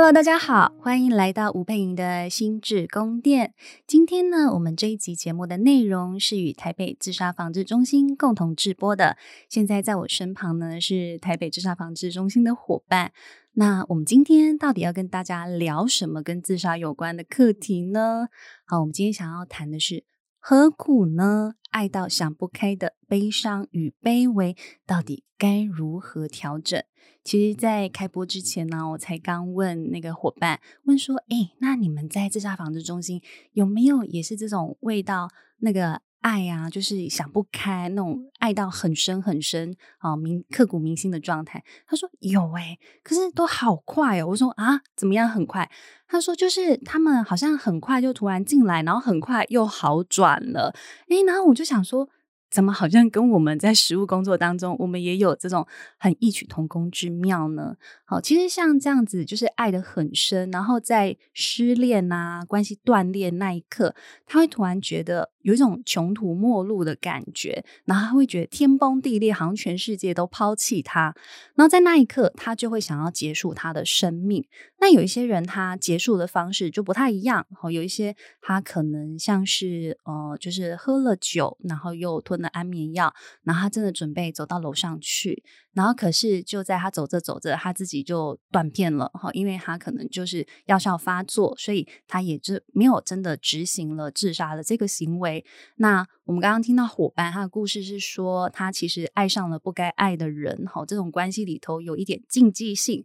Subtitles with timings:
[0.00, 3.52] Hello，大家好，欢迎来到吴佩莹的心智宫殿。
[3.84, 9.16] 今天呢，我们这一集节目的内容是与台北自杀防治中心共同制播的。
[9.48, 13.10] 现在在我身旁呢是台北自杀防治中心的伙伴。
[13.54, 18.28] 那我们今天到底要跟大家聊什么跟自杀有关的课题呢？
[18.66, 20.04] 好，我们今天想要谈的是
[20.40, 21.54] 何苦呢？
[21.70, 24.56] 爱到想不开的悲伤与卑微，
[24.86, 26.82] 到底该如何调整？
[27.22, 33.20] 其实，在开播之前呢，我才刚问那个伙伴，问说：“哎，那你们在自杀防治中心
[33.52, 35.28] 有没有也是这种味道？
[35.58, 41.62] 那个？”爱呀、啊，就是想不开那种爱到很深很深啊，铭刻骨铭心的状态。
[41.86, 44.26] 他说有诶、可是都好快哦。
[44.28, 45.70] 我说啊，怎么样很快？
[46.06, 50.74] 他说就是他们好像很快就突然进来，然后很快又好转了。
[51.08, 52.08] 诶，然后我就想说。
[52.50, 55.66] 怎么好像跟我们在实务工作当中，我们也有这种
[55.98, 57.76] 很异曲同工之妙呢？
[58.06, 71.14] 好，其实像这样子，就是爱得很深，然后在失恋啊、关系断裂那一刻，他会突然觉得有一种穷途末路的感觉，然后他会觉得天崩地裂，好像全世界都抛弃他。
[71.54, 74.46] 然后在那一刻，他就会想要结束他的生命。
[74.80, 77.46] 那有一些人，他结束的方式就不太一样。
[77.52, 82.37] 好，有一些他可能像是呃，就是喝了酒，然后又吞。
[82.42, 95.44] 的安眠药，然后他真的准备走到楼上去，然后可是就在他走着走着，他自己就断片了哈，因为他可能就是药效发作，所以他也就没有真的执行了自杀的这个行为。
[95.76, 103.04] 那我们刚刚听到伙伴他的故事是说，他其实爱上了不该爱的人，哈，这种关系里头有一点禁忌性。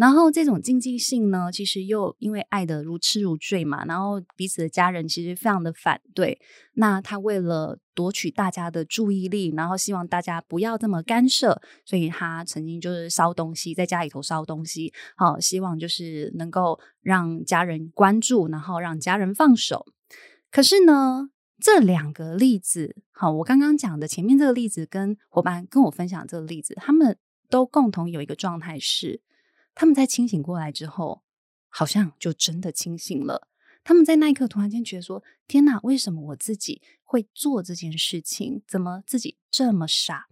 [0.00, 6.40] 然后这种禁忌性呢，其实又因为爱得如痴如醉嘛，然后彼此的家人其实非常的反对。
[6.72, 19.84] 那他为了夺取大家的注意力，然后希望大家不要这么干涉，所以他曾经就是烧东西，在家里头烧东西，好，希望就是能够让家人关注，然后让家人放手。
[20.50, 21.28] 可是呢，
[21.60, 27.18] 这两个例子，好，我刚刚讲的前面这个例子，跟伙伴跟我分享这个例子，他们
[27.50, 29.20] 都共同有一个状态是。
[29.74, 31.22] 他们在清醒过来之后，
[31.68, 33.48] 好像就真的清醒了。
[33.82, 38.62] 他们在那一刻突然间觉得说：“天哪，为什么我自己会做这件事情？
[38.68, 40.28] 怎么自己这么傻？”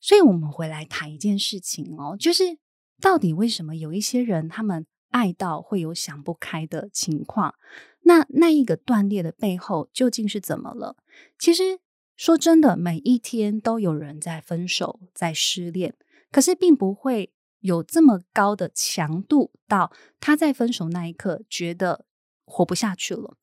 [0.00, 2.58] 所以，我们回来谈一件事情哦，就是
[3.00, 7.54] 到底为什么有一些人他们爱到会有想不开的情况？
[8.00, 10.96] 那那一个断裂的背后究竟是怎么了？
[11.38, 11.78] 其实
[12.16, 15.94] 说真的，每一天都有人在分手，在失恋，
[16.32, 17.33] 可是并不会。
[17.64, 22.04] 有这么高的强度，到他在分手那一刻觉得
[22.44, 23.38] 活不下去了。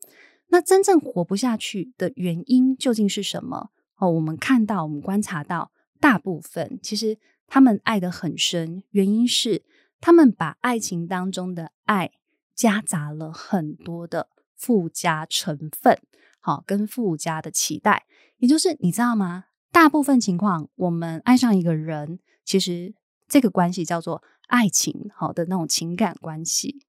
[0.50, 3.72] 那真正活不下去的原因究竟是什么？
[3.96, 7.18] 哦，我们看到，我们观察到，大部分其实
[7.48, 9.64] 他们爱得很深，原因是
[10.00, 12.12] 他们把爱情当中的爱
[12.54, 16.00] 夹杂了很多的附加成分，
[16.40, 18.06] 好，跟附加的期待。
[18.38, 19.46] 也就是你知道吗？
[19.72, 22.94] 大部分情况，我们爱上一个人，其实。
[23.32, 26.86] 这个关系叫做爱情，好的那种情感关系。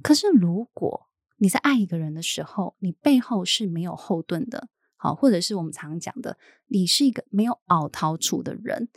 [0.00, 6.38] 可是，如果你在爱一个人的时候，你背后是没有后盾的，好，或者是我们常讲的，
[6.68, 8.90] 你是一个没有凹槽处的人，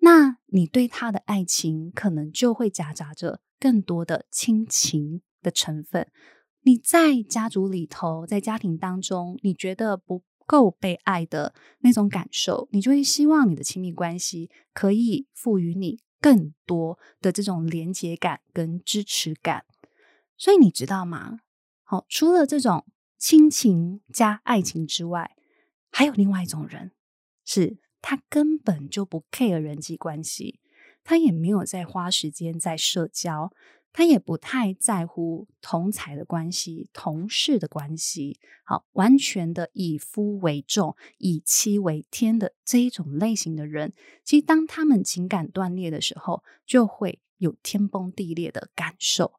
[0.00, 6.08] 那你对他的爱情可能就会夹杂着更多的亲情的成分。
[6.62, 16.00] 你在家族里头，在家庭当中，你觉得不够被爱的那种感受，你就会希望你的亲密关系可以赋予你。
[16.20, 19.64] 更多的这种连接感跟支持感，
[20.36, 21.40] 所以你知道吗？
[21.82, 22.84] 好，除了这种
[23.18, 25.36] 亲情加爱情之外，
[25.90, 26.92] 还有另外一种人，
[27.44, 30.60] 是他根本就不 care 人际关系，
[31.04, 33.52] 他也没有在花时间在社交。
[33.96, 49.32] 他也不太在乎同侪的关系、同事的关系，好，完全的以夫为重、以妻为天的这一种类型的人，其实当他们情感断裂的时候，就会有天崩地裂的感受。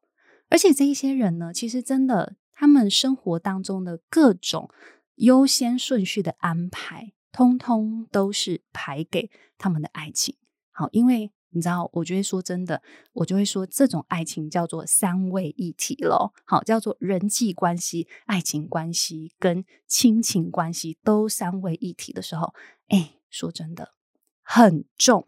[0.48, 4.68] 而且这一些人呢，其实真的，他们生活当中的各种
[5.14, 10.34] 优先顺序的安排，通通都是排给他们的爱情。
[10.72, 11.30] 好，因为。
[11.58, 12.80] 你知道，我就会说真的，
[13.12, 22.54] 我就会说这种爱情叫做三位一体咯，好，叫做人际关系、爱情关系跟亲情关系都三位一体的时候，
[22.86, 23.92] 哎，说真的
[24.40, 25.26] 很重。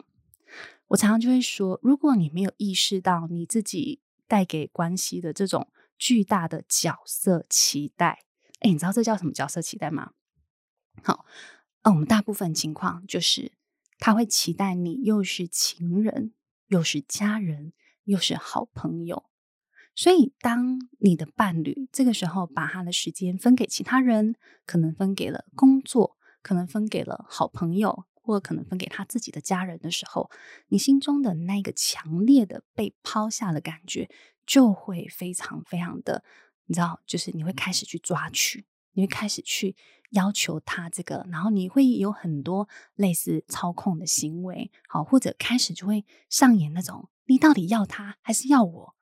[0.87, 5.67] 我常常就会说，如果你没有意识到你自己带给关系的这种
[5.97, 8.23] 巨大的角色期待，
[8.61, 10.13] 哎，你知道这叫什么角色期待吗？
[11.03, 11.25] 好，
[11.83, 13.51] 那我们大部分情况就是。
[14.01, 16.33] 他会期待你又是情人，
[16.65, 17.71] 又是家人，
[18.05, 19.25] 又是好朋友。
[19.93, 30.31] 所以，当你的伴侣这个时候把他的时间分给其他人，可能分给了工作，可能分给了好朋友，或可能分给他自己的家人的时候，
[30.69, 34.09] 你心中的那个强烈的被抛下的感觉，
[34.47, 36.23] 就会非常非常的，
[36.65, 39.75] 你知道，就是你会开始去抓取，你会开始去
[40.11, 48.95] 要求他这个，然后你会有很多类似操控的行为，好，或者开始就会上演那种，你到底要他还是要我？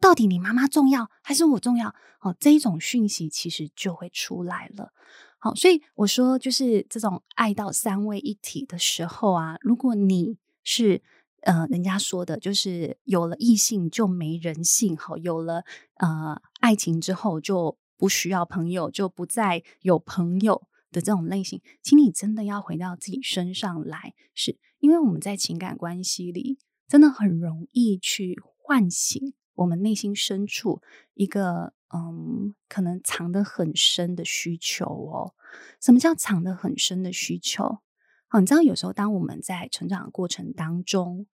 [0.00, 1.94] 到底你妈妈重要还是我重要？
[2.20, 4.92] 哦，这一种讯息其实就会出来了。
[5.38, 11.02] 好，所以我说，就是这种爱到三位一体的时候啊，如果你是
[11.42, 14.94] 呃，人家说的，就是有了异性就没人性。
[14.96, 15.64] 好，有了
[15.94, 26.58] 呃爱情之后就不需要朋友，就不再有朋友的这种类型，请你真的要回到自己身上来，是因为我们在情感关系里
[26.88, 29.34] 真的很容易去唤醒。
[29.56, 30.80] 我们内心深处
[31.12, 35.34] 一个嗯，可能藏得很深的需求哦。
[35.78, 37.80] 什么叫藏得很深的需求？
[38.28, 41.26] 好，你知道有时候当我们在成长的过程当中，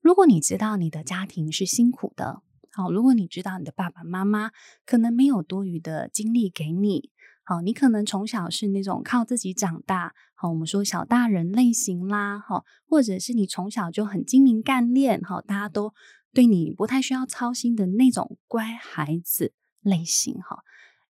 [0.00, 2.42] 如果你知道你的家庭是辛苦的，
[2.72, 4.50] 好，如果你知道你的爸爸妈妈
[4.84, 7.10] 可能没有多余的精力给你，
[7.44, 15.92] 好，你可能从小是那种靠自己长大，好，我们说小大人类型啦，哈，或者是你从小就很精明干练，好，大家都。
[16.34, 19.52] 对你不太需要操心的那种乖孩子
[19.82, 20.64] 类型，哈，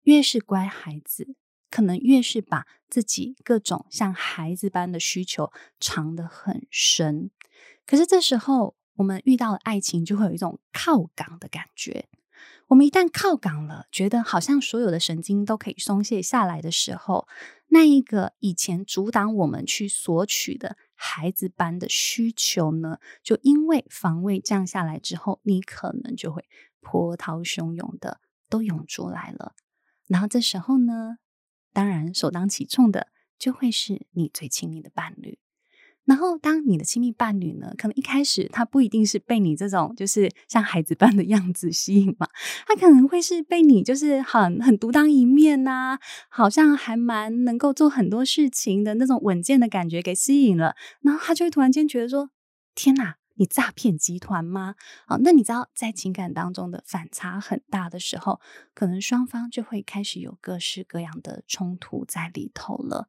[0.03, 1.35] 越是乖孩子，
[1.69, 7.31] 可能越是把自己各种像孩子般的需求藏得很深。
[7.85, 12.09] 可是这时候，我们遇到了爱情，就会有一种靠港的感觉。
[12.67, 17.25] 我们一旦靠港了，觉得好像所有的神经都可以松懈下来的时候，
[17.67, 26.43] 那一个以前阻挡我们去索取的孩子般的需求呢，就因为防卫降下来之后，你可能就会
[26.81, 28.19] 波涛汹涌的
[28.49, 29.55] 都涌出来了。
[30.07, 31.19] 然后这时候呢，
[31.71, 33.07] 当然首当其冲的
[33.37, 35.39] 就会是你最亲密的伴侣。
[36.09, 42.27] 然后，当你的亲密伴侣呢，可能一开始他不一定是被你这种就是像孩子般的样子吸引嘛，
[42.65, 52.31] 他可能会是被你就是很很独当一面呐、好像还蛮能够做很多事情的那种稳健的感觉给吸引了，然后他就会突然间觉得说
[52.73, 54.73] ：“天哪，你诈骗集团吗？”
[55.05, 58.41] 好，那你知道在情感当中的反差很大的时候，
[58.73, 63.07] 可能双方就会开始有各式各样的冲突在里头了。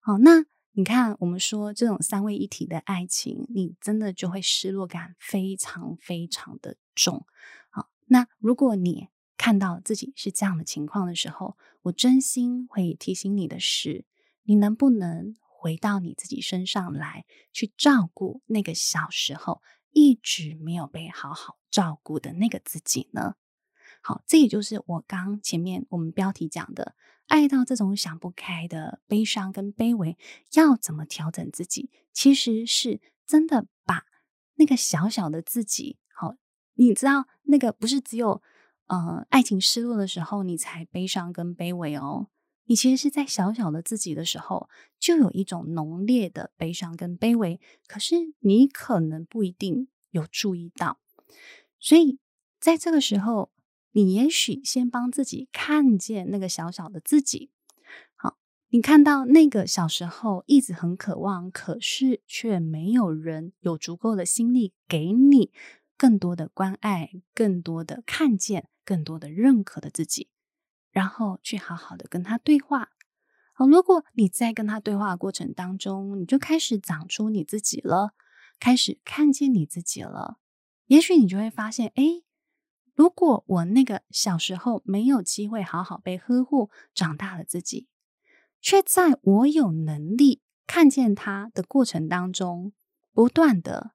[0.00, 0.44] 好，那。
[0.76, 7.24] 你看，我们说这种三位一体的爱情，你真的就会失落感非常非常的重。
[7.70, 9.06] 好，那如果你
[9.36, 14.04] 看到自己是这样的情况的时候，我真心会提醒你的是，
[14.42, 19.62] 你能不能回到你自己身上来，去照顾那个小时候
[19.92, 23.36] 一直没有被好好照顾的那个自己呢？
[24.02, 30.16] 好，这也就是我刚前面我们标题讲的，爱到这种想不开的悲伤跟卑微，
[30.52, 31.90] 要怎么调整自己？
[32.12, 34.04] 其实是真的把
[34.56, 36.36] 那个小小的自己，好，
[36.74, 38.42] 你知道那个不是只有
[38.86, 42.28] 呃爱情失落的时候你才悲伤跟卑微哦，
[42.66, 44.68] 你其实是在小小的自己的时候
[44.98, 51.00] 就有一种浓烈的悲伤跟卑微，可是你可能不一定有注意到，
[51.80, 52.18] 所以
[52.60, 53.53] 在这个时候。
[53.96, 57.52] 你也许先帮自己看见那个小小的自己，
[58.16, 58.36] 好，
[58.70, 65.52] 你看到那个小时候一直很渴望，可是却没有人有足够的心力给你
[65.96, 70.28] 更多的关爱、更多的看见、更多的认可的自己，
[70.90, 72.88] 然后去好好的跟他对话。
[73.52, 78.12] 好，如果你在跟他对话的过程当中，你就开始长出你自己了，
[78.58, 80.38] 开始看见你自己了，
[80.86, 82.23] 也许你就会发现，哎。
[82.94, 87.88] 如果我那个小时候没有机会好好被呵护长大的自己，
[88.60, 92.72] 却在我有能力看见他的过程当中，
[93.12, 93.92] 不断的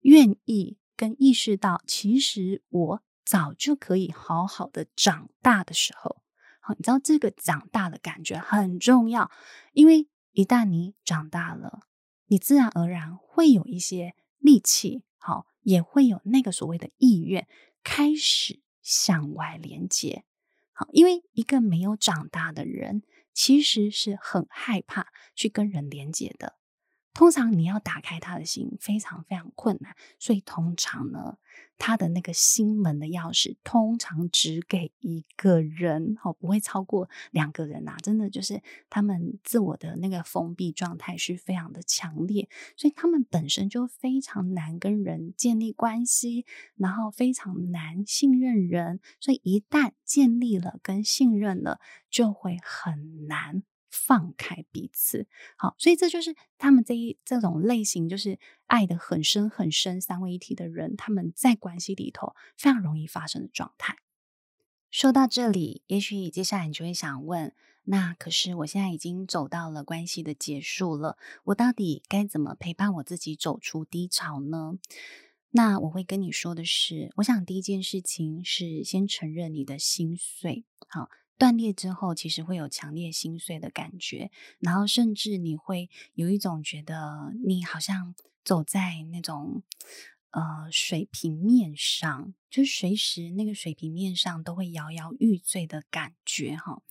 [0.00, 6.22] 愿意跟意识到，其实我早就可以好好的长大的时候，
[6.60, 9.30] 好，你知道这个长大的感觉很重要，
[9.72, 11.80] 因为一旦你长大了，
[12.26, 17.48] 你自然而然会有一些力气，好，也会有那个所谓的意愿。
[17.88, 20.24] 开始向外连接，
[20.72, 26.56] 好，因为一个没有长大的人，其实是很害怕去跟人连接的。
[27.16, 29.96] 通常你要打开他的心，非常非常困难。
[30.18, 31.38] 所以通常呢，
[31.78, 37.96] 他的那个心门的钥匙，通常只给一个人，哦，不会超过两个人啊。
[38.02, 46.44] 真的就是他们自我的那个封闭状态是非常的强烈，所以他们本身就非常难跟人建立关系，
[46.76, 49.00] 然后非常难信任人。
[49.20, 51.80] 所以一旦建立了跟信任了，
[52.10, 53.62] 就会很难。
[53.96, 55.26] 放开彼此，
[55.56, 63.96] 好，所以这就是他们这一这种类型，就是爱得很深很深、三位一体的人，他们在关系里头非常容易发生的状态。
[64.90, 74.78] 说到这里，也许接下来你就会想问：那可是我现在已经走到了关系的结束了，我到底该怎么陪伴我自己走出低潮呢？
[75.50, 81.08] 那我会跟你说的是，我想第一件事情是先承认你的心碎，好。
[81.38, 88.14] 断裂之后，其实会有强烈心碎的感觉，然后甚至你会有一种觉得你好像
[88.44, 89.62] 走在那种
[90.30, 96.82] 呃水平面上，就随时那个水平面上都会摇摇欲坠的感觉哈。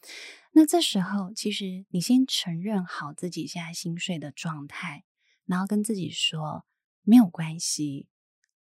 [0.52, 5.04] 那这时候，其实你先承认好自己现在心碎的状态，
[5.46, 6.66] 然后跟自己说
[7.02, 8.08] 没有关系，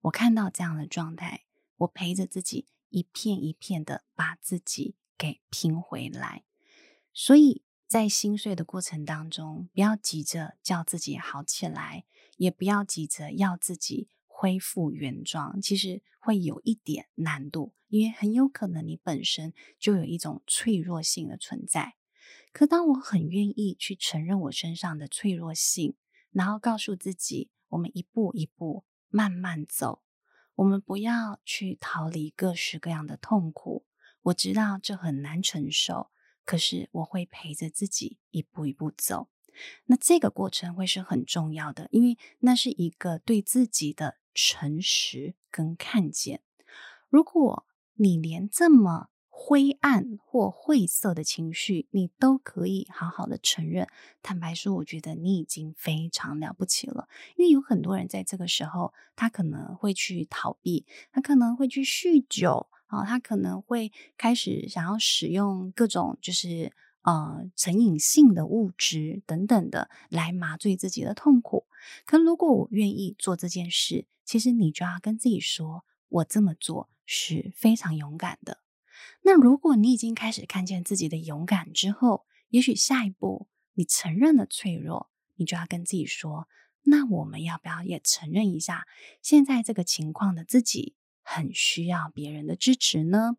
[0.01, 1.45] 我看到这样的状态，
[1.77, 4.95] 我陪着自己一片一片的把自己。
[5.19, 6.45] 给拼回来，
[7.11, 12.05] 所以在心碎的过程当中，不要急着叫自己好起来，
[12.37, 15.61] 也不要急着要自己恢复原状。
[15.61, 21.95] 其实会有一点难度，因为很有可能你本身就有一种脆弱性的存在。
[22.53, 25.95] 可当我很愿意去承认我身上的脆弱性，
[26.31, 30.01] 然后告诉自己，我们一步一步慢慢走，
[30.55, 33.85] 我们不要去逃离各式各样的痛苦。
[34.23, 36.09] 我知道这很难承受，
[36.45, 39.29] 可是我会陪着自己一步一步走。
[39.85, 46.41] 那这个过程会是很重要的，因为那是一个对自己的诚实跟看见。
[47.09, 49.09] 如果你连这么
[49.41, 53.87] 灰暗或晦涩的情绪，你都可以好好的承认，
[54.21, 57.07] 坦白说，我觉得你已经非常了不起了。
[57.37, 62.67] 因为有很多人在这个时候，他可能会去逃避，他可能会去酗酒。
[62.87, 71.67] 啊、他可能会开始想要使用各种就是呃成瘾性的物质等等的来麻醉自己的痛苦。
[72.07, 78.57] 可如果我愿意做这件事，其实你就要跟自己说，我这么做是非常勇敢的。
[79.21, 86.47] 那如果你已经开始看见自己的勇敢之后，也许下一步你承认了脆弱，你就要跟自己说，
[86.83, 88.87] 那我们要不要也承认一下
[89.21, 90.95] 现在这个情况的自己？
[91.21, 93.37] 很需要别人的支持呢，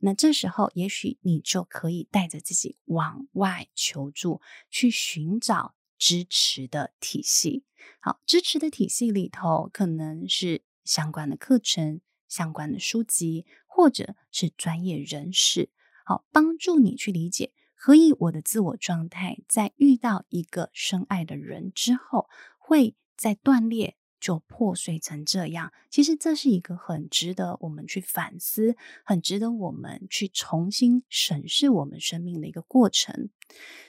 [0.00, 7.64] 那这时候也许你就可以带着自己往外求助，去寻找支持的体系。
[7.98, 15.68] 好，支持的体系里头可能是相关的课程、相关的书籍，或者是专业人士，
[16.06, 23.98] 好，帮助你去理解何以我的自我状态在遇到一个深爱的人之后，会在断裂。
[24.20, 33.30] 就破碎成这样，其实这是一个很值得我们去反思、很值得我们去重新审视我们生命的一个过程。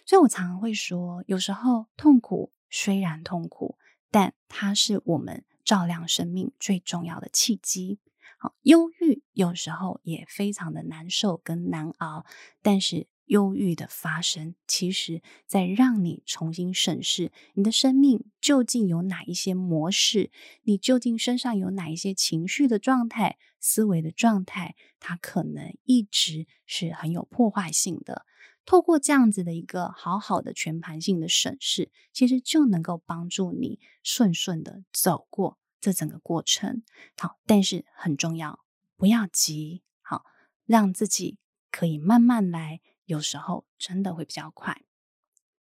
[0.06, 3.78] 所以我常常会说，有时候痛苦虽然痛苦，
[4.10, 8.00] 但它是我们照亮生命最重要的契机。
[8.42, 12.26] 好，忧郁有时候也非常的难受跟难熬，
[12.64, 13.08] 但是。
[13.28, 20.32] 忧郁的发生，其实在让你重新审视你的生命究竟有哪一些模式，
[20.64, 28.26] 你究竟身上有哪一些情绪的状态、思维的状态，它可能一直是很有破坏性的。
[28.66, 36.84] 透过这样子的一个好好的全盘性的审视，其实就能够帮助你顺顺的走过这整个过程。
[37.18, 38.60] 好，但是很重要，
[38.96, 40.24] 不要急，好，
[40.66, 41.38] 让自己
[41.70, 42.80] 可以慢慢来。
[43.06, 44.84] 有时候真的会比较快。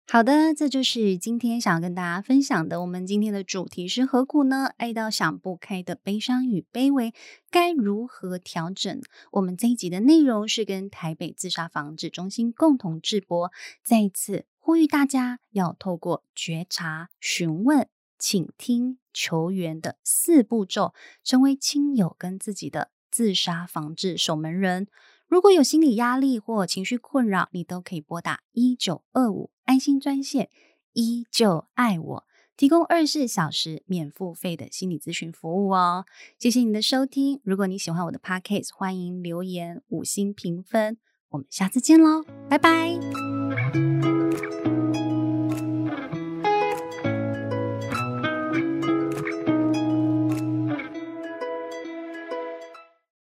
[0.06, 2.82] 好的，这就是今天想要跟大家分享的。
[2.82, 4.68] 我们今天的主题是何苦呢？
[4.78, 7.14] 爱到想不开的悲伤与卑微，
[7.50, 9.02] 该如何调整？
[9.32, 13.52] 我们这一集的内容是跟台北自杀防治中心共同制播。
[13.84, 17.90] 再一次呼吁大家要透过觉察、询问、
[18.20, 20.94] 倾听、求援的四步骤，
[21.24, 24.88] 成为亲友跟自己的自杀防治守门人。
[25.28, 30.50] 如果有心理压力或情绪困扰，你都可以拨打一九二五安心专线，
[30.94, 32.24] 依旧爱我，
[32.56, 36.06] 提供二十四小时免付费的心理咨询服务哦。
[36.38, 40.98] 谢谢你的收听，如果你喜欢我的 Podcast，欢迎留言五星评分，
[41.30, 43.00] 我们下次见喽，拜拜。